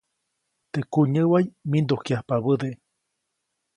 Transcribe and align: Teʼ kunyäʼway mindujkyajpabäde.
Teʼ 0.71 0.83
kunyäʼway 0.91 1.45
mindujkyajpabäde. 1.69 2.69